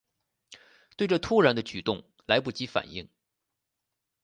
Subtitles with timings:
[0.97, 3.07] 对这突然的举动来不及反应